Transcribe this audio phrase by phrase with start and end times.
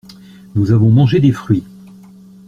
[0.55, 1.63] Nous avons mangé des fruits.